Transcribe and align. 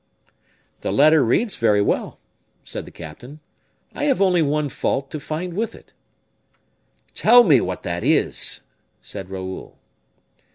"The 0.79 0.91
letter 0.91 1.23
reads 1.23 1.57
very 1.57 1.79
well," 1.79 2.17
said 2.63 2.85
the 2.85 2.91
captain. 2.91 3.39
"I 3.93 4.05
have 4.05 4.19
only 4.19 4.41
one 4.41 4.67
fault 4.69 5.11
to 5.11 5.19
find 5.19 5.53
with 5.53 5.75
it." 5.75 5.93
"Tell 7.13 7.43
me 7.43 7.61
what 7.61 7.83
that 7.83 8.03
is!" 8.03 8.61
said 9.03 9.29
Raoul. 9.29 9.77